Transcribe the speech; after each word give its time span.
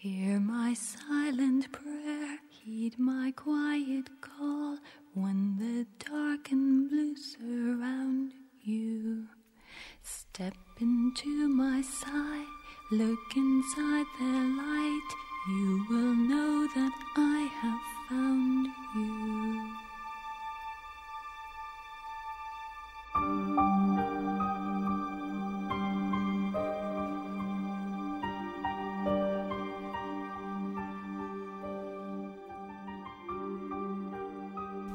Hear 0.00 0.38
my 0.38 0.74
silent 0.74 1.72
prayer, 1.72 2.38
heed 2.50 3.00
my 3.00 3.32
quiet 3.34 4.08
call 4.20 4.78
when 5.12 5.56
the 5.58 5.86
dark 6.08 6.52
and 6.52 6.88
blue 6.88 7.16
surround 7.16 8.32
you. 8.62 9.26
Step 10.04 10.54
into 10.80 11.48
my 11.48 11.82
side, 11.82 12.46
look 12.92 13.18
inside 13.34 14.06
the 14.20 14.27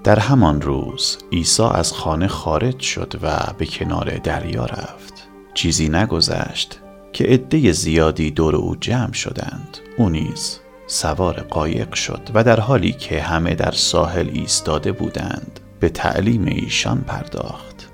در 0.03 0.19
همان 0.19 0.61
روز 0.61 1.17
عیسی 1.31 1.63
از 1.63 1.93
خانه 1.93 2.27
خارج 2.27 2.79
شد 2.79 3.13
و 3.21 3.53
به 3.57 3.65
کنار 3.65 4.17
دریا 4.17 4.65
رفت. 4.65 5.13
چیزی 5.53 5.89
نگذشت 5.89 6.79
که 7.13 7.23
عده 7.23 7.71
زیادی 7.71 8.31
دور 8.31 8.55
او 8.55 8.75
جمع 8.75 9.13
شدند. 9.13 9.77
او 9.97 10.09
نیز 10.09 10.59
سوار 10.87 11.33
قایق 11.33 11.93
شد 11.93 12.21
و 12.33 12.43
در 12.43 12.59
حالی 12.59 12.91
که 12.91 13.21
همه 13.21 13.55
در 13.55 13.71
ساحل 13.71 14.29
ایستاده 14.33 14.91
بودند 14.91 15.59
به 15.79 15.89
تعلیم 15.89 16.45
ایشان 16.45 17.01
پرداخت. 17.01 17.89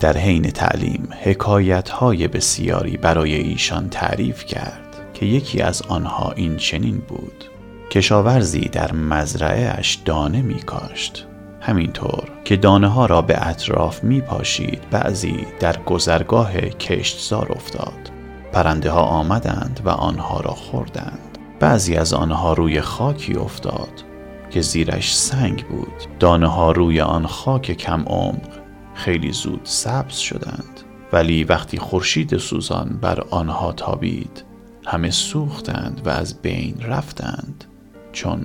در 0.00 0.16
حین 0.16 0.50
تعلیم 0.50 1.08
حکایت 1.22 1.88
های 1.88 2.28
بسیاری 2.28 2.96
برای 2.96 3.34
ایشان 3.34 3.88
تعریف 3.88 4.44
کرد 4.44 5.12
که 5.14 5.26
یکی 5.26 5.60
از 5.60 5.82
آنها 5.82 6.32
این 6.36 6.56
چنین 6.56 6.98
بود. 6.98 7.51
کشاورزی 7.92 8.60
در 8.60 8.92
مزرعه 8.92 9.78
اش 9.78 9.94
دانه 9.94 10.42
می 10.42 10.58
کاشت 10.58 11.26
همینطور 11.60 12.24
که 12.44 12.56
دانه 12.56 12.88
ها 12.88 13.06
را 13.06 13.22
به 13.22 13.46
اطراف 13.48 14.04
می 14.04 14.20
پاشید 14.20 14.90
بعضی 14.90 15.46
در 15.60 15.76
گذرگاه 15.82 16.52
کشتزار 16.60 17.52
افتاد. 17.52 18.10
پرنده 18.52 18.90
ها 18.90 19.02
آمدند 19.02 19.80
و 19.84 19.88
آنها 19.88 20.40
را 20.40 20.50
خوردند. 20.50 21.38
بعضی 21.60 21.96
از 21.96 22.14
آنها 22.14 22.52
روی 22.52 22.80
خاکی 22.80 23.34
افتاد 23.34 24.04
که 24.50 24.60
زیرش 24.60 25.16
سنگ 25.16 25.66
بود. 25.66 26.18
دانه 26.20 26.46
ها 26.46 26.72
روی 26.72 27.00
آن 27.00 27.26
خاک 27.26 27.72
کم 27.72 28.04
عمق 28.06 28.50
خیلی 28.94 29.32
زود 29.32 29.60
سبز 29.64 30.16
شدند. 30.16 30.80
ولی 31.12 31.44
وقتی 31.44 31.78
خورشید 31.78 32.36
سوزان 32.36 32.98
بر 33.02 33.20
آنها 33.30 33.72
تابید 33.72 34.44
همه 34.86 35.10
سوختند 35.10 36.00
و 36.04 36.08
از 36.08 36.42
بین 36.42 36.80
رفتند. 36.80 37.64
چون 38.12 38.44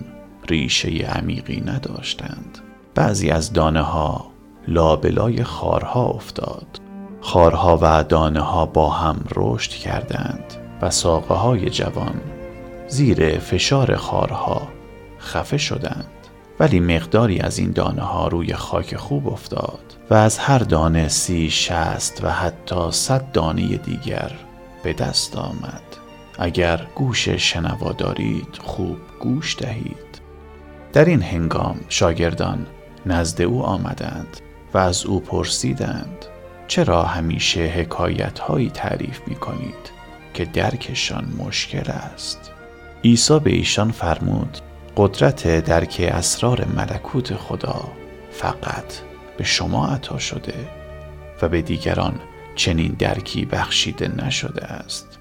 ریشه 0.49 0.89
عمیقی 0.89 1.63
نداشتند. 1.65 2.57
بعضی 2.95 3.29
از 3.29 3.53
دانه 3.53 3.81
ها 3.81 4.31
لابلای 4.67 5.43
خارها 5.43 6.05
افتاد. 6.05 6.67
خارها 7.21 7.79
و 7.81 8.03
دانه 8.03 8.39
ها 8.39 8.65
با 8.65 8.89
هم 8.89 9.25
رشد 9.35 9.71
کردند 9.71 10.53
و 10.81 10.89
ساقه 10.89 11.35
های 11.35 11.69
جوان 11.69 12.21
زیر 12.87 13.39
فشار 13.39 13.95
خارها 13.95 14.67
خفه 15.19 15.57
شدند. 15.57 16.07
ولی 16.59 16.79
مقداری 16.79 17.39
از 17.39 17.59
این 17.59 17.71
دانه 17.71 18.01
ها 18.01 18.27
روی 18.27 18.53
خاک 18.53 18.95
خوب 18.95 19.27
افتاد 19.27 19.97
و 20.09 20.13
از 20.13 20.37
هر 20.37 20.59
دانه 20.59 21.07
سی 21.07 21.49
شست 21.49 22.23
و 22.23 22.29
حتی 22.29 22.91
صد 22.91 23.31
دانه 23.31 23.77
دیگر 23.77 24.31
به 24.83 24.93
دست 24.93 25.35
آمد. 25.37 25.81
اگر 26.39 26.87
گوش 26.95 27.29
شنوا 27.29 27.91
دارید 27.91 28.57
خوب 28.59 28.97
گوش 29.19 29.57
دهید. 29.57 30.21
در 30.93 31.05
این 31.05 31.21
هنگام 31.21 31.79
شاگردان 31.89 32.67
نزد 33.05 33.41
او 33.41 33.63
آمدند 33.63 34.37
و 34.73 34.77
از 34.77 35.05
او 35.05 35.19
پرسیدند 35.19 36.25
چرا 36.67 37.03
همیشه 37.03 37.61
حکایت 37.61 38.39
هایی 38.39 38.69
تعریف 38.69 39.21
می 39.27 39.35
کنید 39.35 39.91
که 40.33 40.45
درکشان 40.45 41.33
مشکل 41.37 41.91
است؟ 41.91 42.51
عیسی 43.03 43.39
به 43.39 43.51
ایشان 43.51 43.91
فرمود 43.91 44.57
قدرت 44.97 45.65
درک 45.65 46.11
اسرار 46.13 46.65
ملکوت 46.65 47.33
خدا 47.35 47.91
فقط 48.31 48.93
به 49.37 49.43
شما 49.43 49.87
عطا 49.87 50.17
شده 50.17 50.69
و 51.41 51.49
به 51.49 51.61
دیگران 51.61 52.19
چنین 52.55 52.95
درکی 52.99 53.45
بخشیده 53.45 54.25
نشده 54.25 54.65
است. 54.65 55.16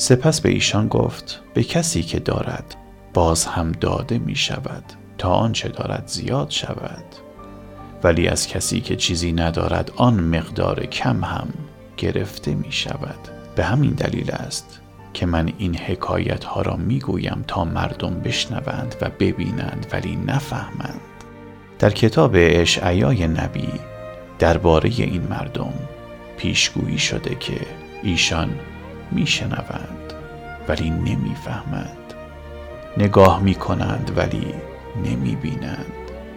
سپس 0.00 0.40
به 0.40 0.48
ایشان 0.48 0.88
گفت 0.88 1.40
به 1.54 1.64
کسی 1.64 2.02
که 2.02 2.18
دارد 2.18 2.74
باز 3.14 3.44
هم 3.44 3.72
داده 3.72 4.18
می 4.18 4.36
شود 4.36 4.84
تا 5.18 5.30
آنچه 5.30 5.68
دارد 5.68 6.06
زیاد 6.06 6.50
شود. 6.50 7.04
ولی 8.02 8.28
از 8.28 8.46
کسی 8.46 8.80
که 8.80 8.96
چیزی 8.96 9.32
ندارد 9.32 9.92
آن 9.96 10.14
مقدار 10.20 10.86
کم 10.86 11.24
هم 11.24 11.48
گرفته 11.96 12.54
می 12.54 12.72
شود. 12.72 13.18
به 13.56 13.64
همین 13.64 13.90
دلیل 13.90 14.30
است 14.30 14.80
که 15.14 15.26
من 15.26 15.52
این 15.58 15.76
حکایت 15.76 16.44
ها 16.44 16.62
را 16.62 16.76
می 16.76 16.98
گویم 16.98 17.44
تا 17.46 17.64
مردم 17.64 18.20
بشنوند 18.20 18.94
و 19.00 19.10
ببینند 19.18 19.86
ولی 19.92 20.16
نفهمند. 20.16 21.00
در 21.78 21.90
کتاب 21.90 22.32
اشعیای 22.34 23.28
نبی 23.28 23.68
درباره 24.38 24.90
این 24.90 25.22
مردم 25.30 25.72
پیشگویی 26.36 26.98
شده 26.98 27.34
که 27.34 27.60
ایشان 28.02 28.50
میشنوند 29.12 30.12
ولی 30.68 30.90
نمی‌فهمند. 30.90 32.14
نگاه 32.96 33.42
می 33.42 33.54
کنند 33.54 34.12
ولی 34.16 34.54
نمی 35.04 35.36
بینند 35.36 35.92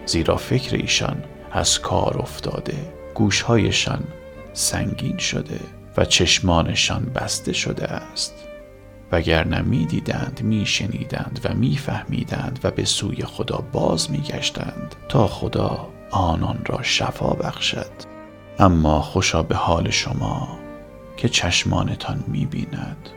زیرا 0.06 0.36
فکر 0.36 0.76
ایشان 0.76 1.24
از 1.52 1.78
کار 1.80 2.18
افتاده. 2.18 2.92
گوشهایشان 3.14 4.04
سنگین 4.52 5.18
شده 5.18 5.60
و 5.96 6.04
چشمانشان 6.04 7.04
بسته 7.14 7.52
شده 7.52 7.84
است. 7.84 8.34
وگرنه 9.12 9.62
می 9.62 9.86
دیدند 9.86 10.40
می 10.42 10.66
شنیدند 10.66 11.40
و 11.44 11.54
می 11.54 11.76
فهمیدند 11.76 12.60
و 12.64 12.70
به 12.70 12.84
سوی 12.84 13.22
خدا 13.22 13.64
باز 13.72 14.10
می 14.10 14.18
گشتند 14.18 14.94
تا 15.08 15.26
خدا 15.26 15.88
آنان 16.10 16.62
را 16.66 16.82
شفا 16.82 17.30
بخشد. 17.30 17.90
اما 18.58 19.00
خوشا 19.00 19.42
به 19.42 19.54
حال 19.56 19.90
شما 19.90 20.63
که 21.16 21.28
چشمانتان 21.28 22.24
می 22.26 22.46
بیند 22.46 23.08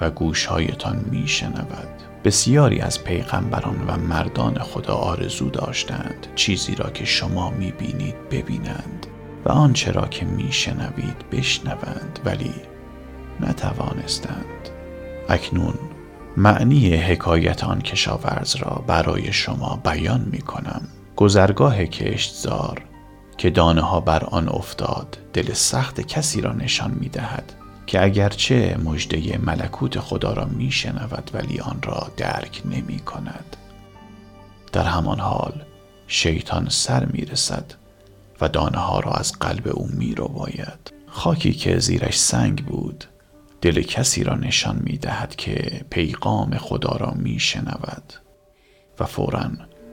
و 0.00 0.10
گوشهایتان 0.10 1.04
می 1.10 1.28
شنود 1.28 1.88
بسیاری 2.24 2.80
از 2.80 3.04
پیغمبران 3.04 3.84
و 3.88 3.96
مردان 3.96 4.58
خدا 4.58 4.94
آرزو 4.94 5.50
داشتند 5.50 6.26
چیزی 6.34 6.74
را 6.74 6.90
که 6.90 7.04
شما 7.04 7.50
می 7.50 7.72
بینید 7.72 8.28
ببینند 8.30 9.06
و 9.44 9.48
آنچه 9.48 9.92
را 9.92 10.06
که 10.06 10.24
می 10.26 10.52
شنوید 10.52 11.30
بشنوند 11.32 12.18
ولی 12.24 12.54
نتوانستند. 13.40 14.68
اکنون 15.28 15.74
معنی 16.36 16.96
حکایت 16.96 17.64
آن 17.64 17.80
کشاورز 17.80 18.56
را 18.56 18.84
برای 18.86 19.32
شما 19.32 19.80
بیان 19.84 20.28
می 20.32 20.40
کنم 20.40 20.82
گذرگاه 21.16 21.86
کشتزار 21.86 22.82
که 23.40 23.50
دانه 23.50 23.80
ها 23.80 24.00
بر 24.00 24.24
آن 24.24 24.48
افتاد 24.48 25.18
دل 25.32 25.52
سخت 25.52 26.00
کسی 26.00 26.40
را 26.40 26.52
نشان 26.52 26.90
می 26.90 27.08
دهد 27.08 27.52
که 27.86 28.04
اگرچه 28.04 28.76
مژده 28.84 29.38
ملکوت 29.38 29.98
خدا 29.98 30.32
را 30.32 30.44
می 30.44 30.70
شنود 30.70 31.30
ولی 31.34 31.60
آن 31.60 31.82
را 31.82 32.10
درک 32.16 32.62
نمی 32.64 32.98
کند 32.98 33.56
در 34.72 34.82
همان 34.82 35.20
حال 35.20 35.52
شیطان 36.06 36.68
سر 36.68 37.04
می 37.04 37.24
رسد 37.24 37.64
و 38.40 38.48
دانه 38.48 38.78
ها 38.78 39.00
را 39.00 39.12
از 39.12 39.32
قلب 39.32 39.68
او 39.68 39.88
می 39.92 40.14
رو 40.14 40.28
باید. 40.28 40.92
خاکی 41.06 41.52
که 41.52 41.78
زیرش 41.78 42.18
سنگ 42.18 42.64
بود 42.64 43.04
دل 43.60 43.82
کسی 43.82 44.24
را 44.24 44.34
نشان 44.34 44.82
می 44.84 44.98
دهد 44.98 45.36
که 45.36 45.84
پیغام 45.90 46.56
خدا 46.56 46.96
را 47.00 47.12
می 47.16 47.38
شنود 47.40 48.12
و 49.00 49.04
فورا 49.04 49.50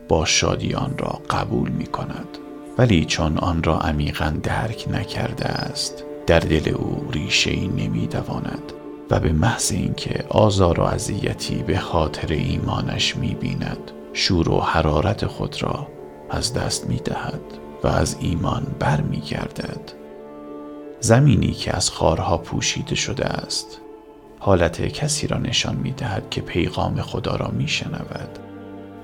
با 0.09 0.25
شادی 0.25 0.73
آن 0.73 0.97
را 0.97 1.21
قبول 1.29 1.69
می 1.69 1.85
کند 1.85 2.37
ولی 2.77 3.05
چون 3.05 3.37
آن 3.37 3.63
را 3.63 3.79
عمیقا 3.79 4.33
درک 4.43 4.85
نکرده 4.91 5.45
است 5.45 6.03
در 6.27 6.39
دل 6.39 6.69
او 6.69 7.07
ریشه 7.11 7.51
ای 7.51 7.67
نمی 7.67 8.07
دواند 8.07 8.73
و 9.09 9.19
به 9.19 9.31
محض 9.31 9.71
اینکه 9.71 10.25
آزار 10.29 10.79
و 10.79 10.83
اذیتی 10.83 11.55
به 11.55 11.77
خاطر 11.77 12.33
ایمانش 12.33 13.15
می 13.15 13.35
بیند 13.35 13.91
شور 14.13 14.49
و 14.49 14.59
حرارت 14.59 15.25
خود 15.25 15.63
را 15.63 15.87
از 16.29 16.53
دست 16.53 16.89
می 16.89 16.97
دهد 16.97 17.41
و 17.83 17.87
از 17.87 18.17
ایمان 18.19 18.67
بر 18.79 19.01
می 19.01 19.19
گردد 19.19 19.91
زمینی 20.99 21.51
که 21.51 21.75
از 21.75 21.89
خارها 21.89 22.37
پوشیده 22.37 22.95
شده 22.95 23.25
است 23.25 23.81
حالت 24.39 24.81
کسی 24.81 25.27
را 25.27 25.37
نشان 25.37 25.75
می 25.75 25.91
دهد 25.91 26.29
که 26.29 26.41
پیغام 26.41 27.01
خدا 27.01 27.35
را 27.35 27.47
می 27.47 27.67
شنود 27.67 28.39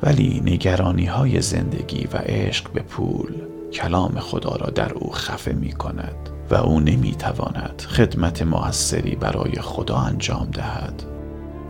ولی 0.03 0.41
نگرانی 0.45 1.05
های 1.05 1.41
زندگی 1.41 2.07
و 2.13 2.17
عشق 2.17 2.71
به 2.71 2.81
پول 2.81 3.52
کلام 3.73 4.19
خدا 4.19 4.55
را 4.55 4.69
در 4.69 4.93
او 4.93 5.11
خفه 5.11 5.53
می 5.53 5.71
کند 5.71 6.29
و 6.49 6.55
او 6.55 6.79
نمی 6.79 7.15
تواند 7.15 7.81
خدمت 7.89 8.41
موثری 8.41 9.15
برای 9.15 9.61
خدا 9.61 9.95
انجام 9.97 10.49
دهد. 10.51 11.03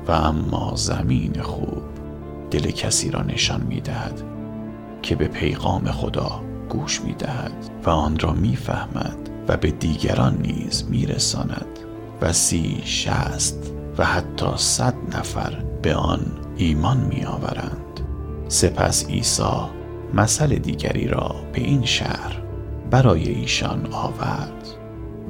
و 0.08 0.12
اما 0.12 0.74
زمین 0.76 1.42
خوب 1.42 1.84
دل 2.52 2.72
کسی 2.72 3.12
را 3.12 3.22
نشان 3.22 3.62
می 3.62 3.82
دهد 3.82 4.22
که 5.02 5.16
به 5.16 5.28
پیغام 5.28 5.92
خدا 5.92 6.42
گوش 6.70 7.02
می 7.02 7.14
دهد 7.14 7.70
و 7.86 7.90
آن 7.90 8.20
را 8.20 8.32
می 8.32 8.56
فهمد 8.56 9.30
و 9.48 9.58
به 9.58 9.72
دیگران 9.72 10.38
نیز 10.42 10.84
می 10.90 11.06
رساند 11.06 11.80
و 12.22 12.34
سی 12.34 12.82
شست 12.86 13.72
و 13.98 14.06
حتی 14.06 14.48
صد 14.56 14.96
نفر 15.18 15.64
به 15.82 15.96
آن 15.96 16.26
ایمان 16.56 16.98
می 16.98 17.26
آورند 17.26 18.00
سپس 18.48 19.08
عیسی 19.08 19.83
مثل 20.14 20.56
دیگری 20.56 21.08
را 21.08 21.36
به 21.54 21.62
این 21.62 21.86
شهر 21.86 22.42
برای 22.92 23.30
ایشان 23.30 23.88
آورد. 23.92 24.68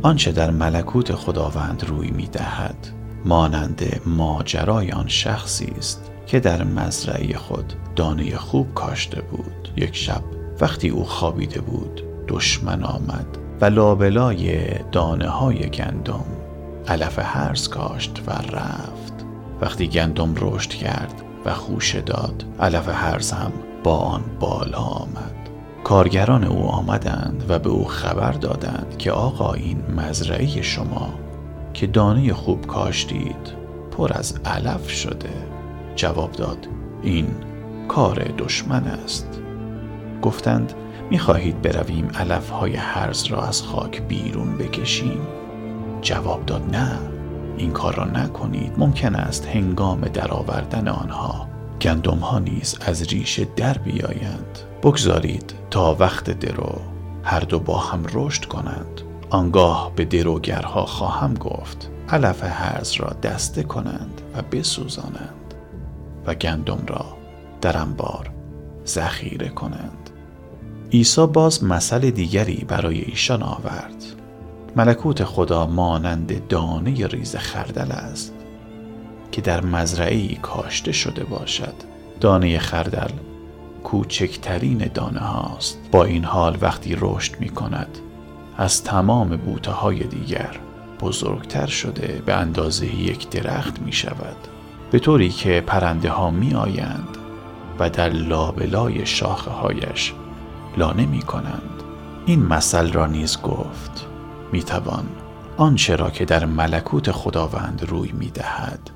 آنچه 0.01 0.31
در 0.31 0.51
ملکوت 0.51 1.15
خداوند 1.15 1.83
روی 1.83 2.11
می 2.11 2.27
دهد 2.27 2.87
مانند 3.25 4.01
ماجرای 4.05 4.91
آن 4.91 5.07
شخصی 5.07 5.73
است 5.77 6.11
که 6.27 6.39
در 6.39 6.63
مزرعه 6.63 7.37
خود 7.37 7.73
دانه 7.95 8.37
خوب 8.37 8.73
کاشته 8.73 9.21
بود. 9.21 9.69
یک 9.77 9.95
شب 9.95 10.23
وقتی 10.61 10.89
او 10.89 11.03
خوابیده 11.03 11.61
بود 11.61 12.03
دشمن 12.27 12.83
آمد 12.83 13.37
و 13.61 13.65
لابلای 13.65 14.69
دانه 14.91 15.27
های 15.27 15.69
گندم 15.69 16.25
علف 16.87 17.19
هرز 17.19 17.67
کاشت 17.67 18.21
و 18.27 18.31
رفت. 18.31 19.13
وقتی 19.61 19.87
گندم 19.87 20.33
رشد 20.37 20.69
کرد 20.69 21.21
و 21.45 21.53
خوشه 21.53 22.01
داد 22.01 22.45
علف 22.59 22.89
هرز 22.89 23.31
هم 23.31 23.51
با 23.83 23.97
آن 23.97 24.23
بالا 24.39 24.77
آمد. 24.77 25.49
کارگران 25.83 26.43
او 26.43 26.67
آمدند 26.67 27.45
و 27.49 27.59
به 27.59 27.69
او 27.69 27.85
خبر 27.85 28.31
دادند 28.31 28.95
که 28.97 29.11
آقا 29.11 29.53
این 29.53 29.83
مزرعه 29.97 30.61
شما 30.61 31.09
که 31.73 31.87
دانه 31.87 32.33
خوب 32.33 32.67
کاشتید 32.67 33.53
پر 33.91 34.13
از 34.13 34.39
علف 34.45 34.89
شده. 34.89 35.29
جواب 35.95 36.31
داد 36.31 36.67
این 37.01 37.27
کار 37.87 38.31
دشمن 38.37 38.83
است. 38.83 39.41
گفتند 40.21 40.73
می‌خواهید 41.09 41.61
برویم 41.61 42.07
علف 42.19 42.49
های 42.49 42.75
هرز 42.75 43.25
را 43.25 43.41
از 43.41 43.61
خاک 43.61 44.01
بیرون 44.01 44.57
بکشیم. 44.57 45.27
جواب 46.01 46.45
داد 46.45 46.75
نه 46.75 46.99
این 47.57 47.71
کار 47.71 47.95
را 47.95 48.05
نکنید. 48.05 48.73
ممکن 48.77 49.15
است 49.15 49.47
هنگام 49.47 50.01
درآوردن 50.01 50.87
آنها 50.87 51.52
گندم 51.81 52.17
ها 52.17 52.39
نیز 52.39 52.77
از 52.81 53.03
ریشه 53.03 53.47
در 53.55 53.77
بیایند. 53.77 54.59
بگذارید 54.83 55.53
تا 55.69 55.95
وقت 55.99 56.39
درو 56.39 56.81
هر 57.23 57.39
دو 57.39 57.59
با 57.59 57.77
هم 57.77 58.03
رشد 58.13 58.45
کنند. 58.45 59.01
آنگاه 59.29 59.91
به 59.95 60.05
دروگرها 60.05 60.85
خواهم 60.85 61.33
گفت 61.33 61.89
علف 62.09 62.43
هرز 62.43 62.93
را 62.93 63.09
دسته 63.23 63.63
کنند 63.63 64.21
و 64.35 64.41
بسوزانند 64.41 65.53
و 66.25 66.35
گندم 66.35 66.83
را 66.87 67.05
در 67.61 67.77
انبار 67.77 68.29
ذخیره 68.87 69.49
کنند. 69.49 70.09
عیسی 70.91 71.25
باز 71.27 71.63
مسئله 71.63 72.11
دیگری 72.11 72.65
برای 72.67 73.01
ایشان 73.01 73.43
آورد. 73.43 74.03
ملکوت 74.75 75.23
خدا 75.23 75.67
مانند 75.67 76.47
دانه 76.47 77.07
ریز 77.07 77.35
خردل 77.35 77.91
است. 77.91 78.33
که 79.33 79.41
در 79.41 79.65
مزرعه 79.65 80.35
کاشته 80.35 80.91
شده 80.91 81.23
باشد. 81.23 81.73
دانه 82.19 82.59
خردل 82.59 83.11
کوچکترین 83.83 84.77
دانه 84.93 85.19
هاست. 85.19 85.79
با 85.91 86.03
این 86.03 86.23
حال 86.23 86.57
وقتی 86.61 86.97
رشد 86.99 87.39
می 87.39 87.49
کند 87.49 87.97
از 88.57 88.83
تمام 88.83 89.37
بوته 89.37 89.71
های 89.71 90.03
دیگر 90.03 90.59
بزرگتر 90.99 91.65
شده 91.65 92.21
به 92.25 92.33
اندازه 92.33 92.95
یک 92.95 93.29
درخت 93.29 93.79
می 93.79 93.91
شود 93.91 94.35
به 94.91 94.99
طوری 94.99 95.29
که 95.29 95.63
پرنده 95.67 96.09
ها 96.09 96.31
می 96.31 96.53
آیند 96.53 97.17
و 97.79 97.89
در 97.89 98.09
لابلای 98.09 99.05
شاخه 99.05 99.51
هایش 99.51 100.13
لانه 100.77 101.05
می 101.05 101.21
کنند 101.21 101.83
این 102.25 102.45
مثل 102.45 102.91
را 102.91 103.05
نیز 103.07 103.41
گفت 103.41 104.05
می 104.51 104.63
توان 104.63 105.05
آنچه 105.57 105.95
را 105.95 106.09
که 106.09 106.25
در 106.25 106.45
ملکوت 106.45 107.11
خداوند 107.11 107.85
روی 107.87 108.11
می 108.11 108.29
دهد 108.29 108.89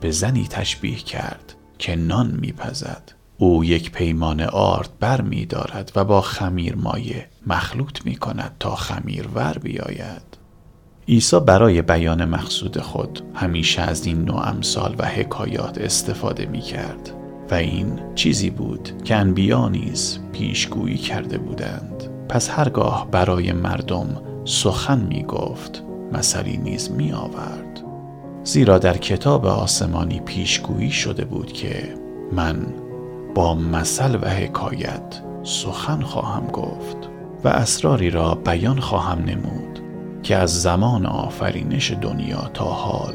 به 0.00 0.10
زنی 0.10 0.46
تشبیه 0.50 0.96
کرد 0.96 1.54
که 1.78 1.96
نان 1.96 2.38
میپزد. 2.40 3.12
او 3.38 3.64
یک 3.64 3.92
پیمان 3.92 4.40
آرد 4.40 4.90
بر 5.00 5.20
می 5.20 5.46
دارد 5.46 5.92
و 5.96 6.04
با 6.04 6.20
خمیر 6.20 6.76
مایه 6.76 7.26
مخلوط 7.46 8.06
می 8.06 8.16
کند 8.16 8.56
تا 8.60 8.74
خمیر 8.74 9.28
ور 9.34 9.58
بیاید. 9.58 10.36
عیسی 11.08 11.40
برای 11.40 11.82
بیان 11.82 12.24
مقصود 12.24 12.80
خود 12.80 13.22
همیشه 13.34 13.82
از 13.82 14.06
این 14.06 14.24
نوع 14.24 14.48
امثال 14.48 14.94
و 14.98 15.04
حکایات 15.04 15.78
استفاده 15.78 16.46
می 16.46 16.60
کرد 16.60 17.10
و 17.50 17.54
این 17.54 18.00
چیزی 18.14 18.50
بود 18.50 19.02
که 19.04 19.16
انبیا 19.16 19.68
نیز 19.68 20.18
پیشگویی 20.32 20.96
کرده 20.96 21.38
بودند. 21.38 22.10
پس 22.28 22.50
هرگاه 22.50 23.10
برای 23.10 23.52
مردم 23.52 24.22
سخن 24.44 24.98
می 24.98 25.22
گفت 25.22 25.82
مثلی 26.12 26.56
نیز 26.56 26.90
می 26.90 27.12
آورد. 27.12 27.65
زیرا 28.46 28.78
در 28.78 28.96
کتاب 28.96 29.46
آسمانی 29.46 30.20
پیشگویی 30.20 30.90
شده 30.90 31.24
بود 31.24 31.52
که 31.52 31.94
من 32.32 32.66
با 33.34 33.54
مثل 33.54 34.14
و 34.14 34.28
حکایت 34.28 35.22
سخن 35.42 36.02
خواهم 36.02 36.46
گفت 36.46 36.96
و 37.44 37.48
اسراری 37.48 38.10
را 38.10 38.34
بیان 38.34 38.80
خواهم 38.80 39.18
نمود 39.18 39.80
که 40.22 40.36
از 40.36 40.62
زمان 40.62 41.06
آفرینش 41.06 41.92
دنیا 41.92 42.50
تا 42.54 42.64
حال 42.64 43.14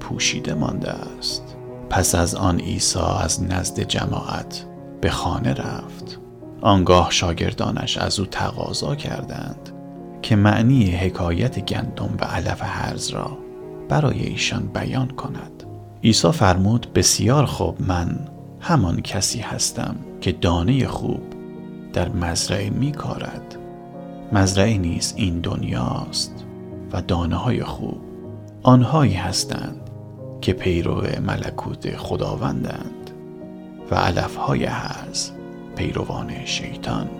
پوشیده 0.00 0.54
مانده 0.54 0.90
است. 0.90 1.56
پس 1.88 2.14
از 2.14 2.34
آن 2.34 2.60
عیسی 2.60 2.98
از 3.24 3.42
نزد 3.42 3.80
جماعت 3.80 4.66
به 5.00 5.10
خانه 5.10 5.54
رفت. 5.54 6.20
آنگاه 6.60 7.10
شاگردانش 7.10 7.98
از 7.98 8.20
او 8.20 8.26
تقاضا 8.26 8.94
کردند 8.94 9.70
که 10.22 10.36
معنی 10.36 10.90
حکایت 10.90 11.58
گندم 11.58 12.16
و 12.20 12.24
علف 12.24 12.62
هرز 12.62 13.08
را 13.08 13.49
برای 13.90 14.26
ایشان 14.26 14.66
بیان 14.74 15.08
کند. 15.08 15.64
عیسی 16.04 16.32
فرمود 16.32 16.92
بسیار 16.94 17.44
خوب 17.44 17.76
من 17.82 18.18
همان 18.60 19.00
کسی 19.00 19.40
هستم 19.40 19.96
که 20.20 20.32
دانه 20.32 20.86
خوب 20.86 21.22
در 21.92 22.08
مزرعه 22.08 22.70
می 22.70 22.92
کارد 22.92 23.56
مزرعه 24.32 24.78
نیز 24.78 25.14
این 25.16 25.40
دنیاست 25.40 26.44
و 26.92 27.02
دانه 27.02 27.36
های 27.36 27.64
خوب 27.64 28.00
آنهایی 28.62 29.14
هستند 29.14 29.90
که 30.40 30.52
پیرو 30.52 31.02
ملکوت 31.26 31.96
خداوندند 31.96 33.10
و 33.90 33.94
علف 33.94 34.36
های 34.36 34.64
هرز 34.64 35.30
پیروان 35.76 36.44
شیطان. 36.44 37.10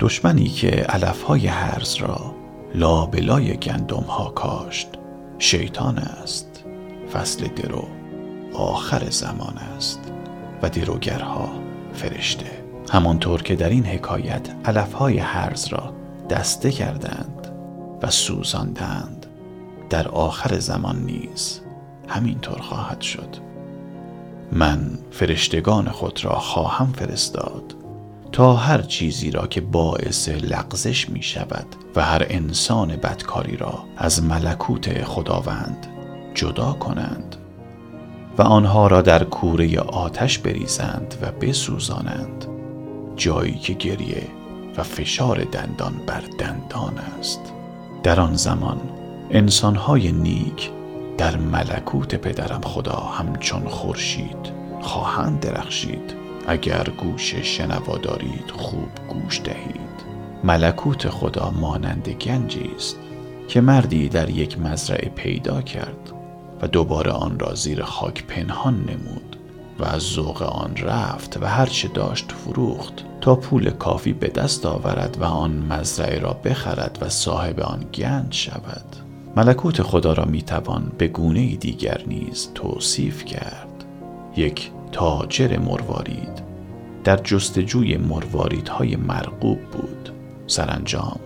دشمنی 0.00 0.48
که 0.48 0.70
علف 0.70 1.22
های 1.22 1.46
هرز 1.46 1.94
را 1.94 2.34
لابلای 2.74 3.56
گندم 3.56 3.96
ها 3.96 4.30
کاشت 4.30 4.88
شیطان 5.38 5.98
است. 5.98 6.64
فصل 7.12 7.46
درو 7.46 7.84
آخر 8.54 9.10
زمان 9.10 9.58
است 9.76 10.00
و 10.62 10.68
دروگرها 10.68 11.48
فرشته. 11.92 12.64
همانطور 12.92 13.42
که 13.42 13.56
در 13.56 13.68
این 13.68 13.86
حکایت 13.86 14.48
علفهای 14.64 15.18
هرز 15.18 15.66
را 15.66 15.92
دسته 16.30 16.70
کردند 16.70 17.48
و 18.02 18.10
سوزاندند 18.10 19.26
در 19.90 20.08
آخر 20.08 20.58
زمان 20.58 21.02
نیز 21.04 21.60
همینطور 22.08 22.58
خواهد 22.60 23.00
شد. 23.00 23.36
من 24.52 24.98
فرشتگان 25.10 25.88
خود 25.88 26.24
را 26.24 26.38
خواهم 26.38 26.92
فرستاد. 26.92 27.74
تا 28.32 28.54
هر 28.56 28.82
چیزی 28.82 29.30
را 29.30 29.46
که 29.46 29.60
باعث 29.60 30.28
لغزش 30.28 31.08
می 31.08 31.22
شود 31.22 31.66
و 31.96 32.04
هر 32.04 32.26
انسان 32.30 32.96
بدکاری 32.96 33.56
را 33.56 33.84
از 33.96 34.22
ملکوت 34.24 35.04
خداوند 35.04 35.86
جدا 36.34 36.72
کنند 36.72 37.36
و 38.38 38.42
آنها 38.42 38.86
را 38.86 39.02
در 39.02 39.24
کوره 39.24 39.80
آتش 39.80 40.38
بریزند 40.38 41.14
و 41.22 41.46
بسوزانند 41.46 42.46
جایی 43.16 43.54
که 43.54 43.72
گریه 43.72 44.22
و 44.76 44.82
فشار 44.82 45.44
دندان 45.44 45.94
بر 46.06 46.22
دندان 46.38 46.98
است. 46.98 47.40
در 48.02 48.20
آن 48.20 48.34
زمان 48.34 48.80
انسانهای 49.30 50.12
نیک 50.12 50.70
در 51.18 51.36
ملکوت 51.36 52.14
پدرم 52.14 52.60
خدا 52.60 52.96
همچون 52.96 53.68
خورشید 53.68 54.52
خواهند 54.80 55.40
درخشید. 55.40 56.27
اگر 56.48 56.84
گوش 56.98 57.34
شنوا 57.34 57.98
دارید 57.98 58.50
خوب 58.50 58.88
گوش 59.08 59.40
دهید. 59.40 59.98
ملکوت 60.44 61.08
خدا 61.08 61.50
مانند 61.60 62.08
گنجی 62.08 62.70
است 62.76 62.96
که 63.48 63.60
مردی 63.60 64.08
در 64.08 64.30
یک 64.30 64.58
مزرعه 64.58 65.08
پیدا 65.08 65.62
کرد 65.62 66.12
و 66.62 66.68
دوباره 66.68 67.10
آن 67.10 67.38
را 67.38 67.54
زیر 67.54 67.82
خاک 67.82 68.24
پنهان 68.24 68.74
نمود 68.74 69.36
و 69.78 69.84
از 69.84 70.02
ذوق 70.02 70.42
آن 70.42 70.76
رفت 70.76 71.42
و 71.42 71.46
هرچه 71.46 71.88
داشت 71.88 72.32
فروخت 72.32 73.04
تا 73.20 73.34
پول 73.34 73.70
کافی 73.70 74.12
به 74.12 74.28
دست 74.28 74.66
آورد 74.66 75.16
و 75.20 75.24
آن 75.24 75.50
مزرعه 75.50 76.18
را 76.18 76.32
بخرد 76.32 76.98
و 77.00 77.08
صاحب 77.08 77.60
آن 77.60 77.84
گنج 77.94 78.34
شود. 78.34 78.96
ملکوت 79.36 79.82
خدا 79.82 80.12
را 80.12 80.24
می‌توان 80.24 80.92
به 80.98 81.08
گونه 81.08 81.56
دیگر 81.56 82.00
نیز 82.06 82.48
توصیف 82.54 83.24
کرد. 83.24 83.84
یک 84.36 84.70
تاجر 84.92 85.58
مروارید. 85.58 86.42
در 87.04 87.16
جستجوی 87.16 87.96
مرواریدهای 87.96 88.96
مرغوب 88.96 89.58
بود. 89.58 90.12
سرانجام 90.46 91.20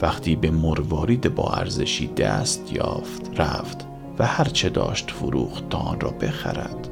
وقتی 0.00 0.36
به 0.36 0.50
مروارید 0.50 1.34
با 1.34 1.44
ارزشی 1.44 2.06
دست 2.06 2.72
یافت 2.72 3.40
رفت 3.40 3.86
و 4.18 4.26
هرچه 4.26 4.68
داشت 4.68 5.10
فروخت 5.10 5.68
تا 5.68 5.78
آن 5.78 6.00
را 6.00 6.10
بخرد. 6.10 6.88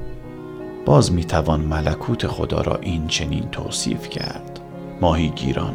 باز 0.86 1.12
می‌توان 1.12 1.60
ملکوت 1.60 2.26
خدا 2.26 2.60
را 2.60 2.76
این 2.76 3.06
چنین 3.06 3.48
توصیف 3.50 4.08
کرد. 4.08 4.60
ماهیگیران 5.00 5.74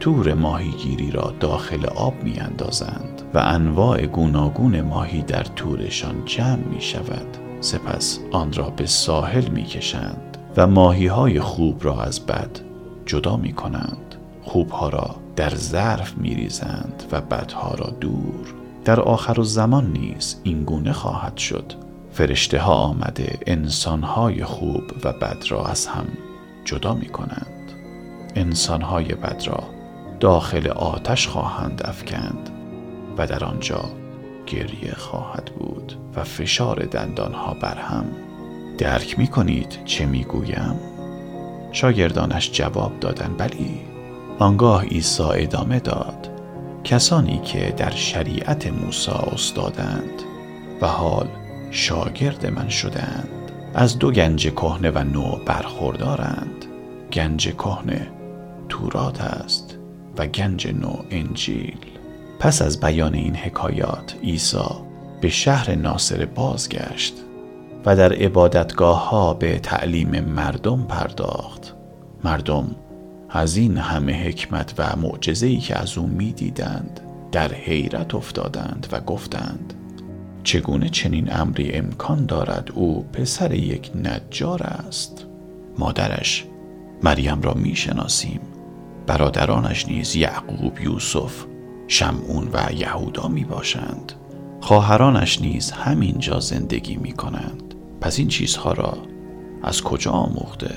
تور 0.00 0.34
ماهیگیری 0.34 1.10
را 1.10 1.34
داخل 1.40 1.86
آب 1.86 2.14
می 2.22 2.38
اندازند 2.38 3.22
و 3.34 3.38
انواع 3.38 4.06
گوناگون 4.06 4.80
ماهی 4.80 5.22
در 5.22 5.42
تورشان 5.42 6.22
جمع 6.24 6.56
می 6.56 6.80
شود 6.80 7.45
سپس 7.66 8.18
آن 8.32 8.52
را 8.52 8.70
به 8.70 8.86
ساحل 8.86 9.48
می 9.48 9.64
کشند 9.64 10.38
و 10.56 10.66
ماهی 10.66 11.06
های 11.06 11.40
خوب 11.40 11.84
را 11.84 12.02
از 12.02 12.26
بد 12.26 12.50
جدا 13.06 13.36
می 13.36 13.52
کنند 13.52 14.14
خوبها 14.42 14.88
را 14.88 15.16
در 15.36 15.54
ظرف 15.54 16.16
می 16.16 16.34
ریزند 16.34 17.02
و 17.12 17.20
بدها 17.20 17.74
را 17.74 17.90
دور. 18.00 18.54
در 18.84 19.00
آخر 19.00 19.42
زمان 19.42 19.92
نیز 19.92 20.40
این 20.42 20.64
گونه 20.64 20.92
خواهد 20.92 21.36
شد. 21.36 21.72
فرشته 22.12 22.58
ها 22.58 22.74
آمده 22.74 23.38
انسان 23.46 24.02
های 24.02 24.44
خوب 24.44 24.82
و 25.04 25.12
بد 25.12 25.44
را 25.48 25.64
از 25.66 25.86
هم 25.86 26.06
جدا 26.64 26.94
می 26.94 27.08
کنند 27.08 27.72
انسان 28.34 28.82
های 28.82 29.14
بد 29.14 29.42
را 29.46 29.64
داخل 30.20 30.68
آتش 30.68 31.28
خواهند 31.28 31.82
افکند 31.84 32.50
و 33.18 33.26
در 33.26 33.44
آنجا 33.44 33.84
گریه 34.46 34.94
خواهد 34.96 35.44
بود 35.44 35.98
و 36.16 36.24
فشار 36.24 36.84
دندانها 36.84 37.54
بر 37.54 37.78
هم. 37.78 38.04
درک 38.78 39.18
می 39.18 39.26
کنید 39.26 39.78
چه 39.84 40.06
می 40.06 40.24
گویم؟ 40.24 40.80
شاگردانش 41.72 42.52
جواب 42.52 43.00
دادن 43.00 43.34
بلی. 43.38 43.80
آنگاه 44.38 44.84
عیسی 44.84 45.22
ادامه 45.22 45.80
داد. 45.80 46.28
کسانی 46.84 47.38
که 47.38 47.74
در 47.76 47.90
شریعت 47.90 48.66
موسی 48.66 49.10
استادند 49.10 50.22
و 50.80 50.86
حال 50.86 51.28
شاگرد 51.70 52.46
من 52.46 52.68
شدند. 52.68 53.28
از 53.74 53.98
دو 53.98 54.10
گنج 54.10 54.48
کهنه 54.48 54.90
و 54.90 54.98
نو 54.98 55.36
برخوردارند. 55.46 56.64
گنج 57.12 57.48
کهنه 57.48 58.10
تورات 58.68 59.20
است 59.20 59.78
و 60.18 60.26
گنج 60.26 60.68
نو 60.68 60.96
انجیل. 61.10 61.95
پس 62.38 62.62
از 62.62 62.80
بیان 62.80 63.14
این 63.14 63.36
حکایات 63.36 64.16
عیسی 64.22 64.86
به 65.20 65.28
شهر 65.28 65.74
ناصر 65.74 66.24
بازگشت 66.24 67.14
و 67.86 67.96
در 67.96 68.12
عبادتگاه 68.12 69.08
ها 69.08 69.34
به 69.34 69.58
تعلیم 69.58 70.20
مردم 70.20 70.82
پرداخت. 70.82 71.74
مردم 72.24 72.76
از 73.30 73.56
این 73.56 73.76
همه 73.76 74.28
حکمت 74.28 74.74
و 74.78 74.96
معجزه‌ای 74.96 75.56
که 75.56 75.78
از 75.78 75.98
او 75.98 76.06
می‌دیدند 76.06 77.00
در 77.32 77.52
حیرت 77.54 78.14
افتادند 78.14 78.86
و 78.92 79.00
گفتند 79.00 79.74
چگونه 80.42 80.88
چنین 80.88 81.32
امری 81.32 81.72
امکان 81.72 82.26
دارد 82.26 82.70
او 82.74 83.04
پسر 83.12 83.54
یک 83.54 83.90
نجار 84.04 84.62
است؟ 84.62 85.26
مادرش 85.78 86.44
مریم 87.02 87.40
را 87.42 87.54
می‌شناسیم. 87.54 88.40
برادرانش 89.06 89.88
نیز 89.88 90.16
یعقوب 90.16 90.80
یوسف 90.80 91.44
شمعون 91.88 92.48
و 92.52 92.72
یهودا 92.72 93.28
می 93.28 93.44
باشند. 93.44 94.12
خواهرانش 94.60 95.40
نیز 95.40 95.70
همینجا 95.70 96.40
زندگی 96.40 96.96
می 96.96 97.12
کنند. 97.12 97.74
پس 98.00 98.18
این 98.18 98.28
چیزها 98.28 98.72
را 98.72 98.98
از 99.62 99.82
کجا 99.82 100.10
آموخته؟ 100.10 100.74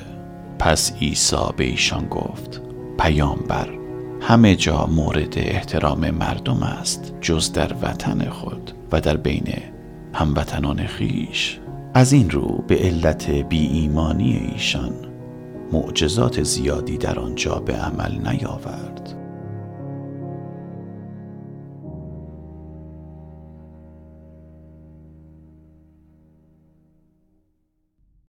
پس 0.60 0.94
عیسی 0.94 1.36
به 1.58 1.63
ایشان 1.63 2.06
گفت 2.08 2.62
پیامبر 3.00 3.70
همه 4.22 4.56
جا 4.56 4.86
مورد 4.86 5.34
احترام 5.38 6.10
مردم 6.10 6.63
است 6.63 7.13
جز 7.22 7.51
در 7.51 7.74
وطن 7.82 8.30
خود 8.30 8.72
و 8.92 9.01
در 9.01 9.18
بین 9.18 9.48
هموطنان 10.13 10.86
خیش. 10.86 11.60
از 11.94 12.13
این 12.13 12.30
رو 12.30 12.63
به 12.68 12.78
علت 12.78 13.30
بی 13.30 13.68
ایمانی 13.68 14.34
ایشان 14.34 14.94
معجزات 15.72 16.44
زیادی 16.44 16.98
در 16.98 17.20
آنجا 17.20 17.56
به 17.56 17.74
عمل 17.74 18.28
نیاورد. 18.28 18.88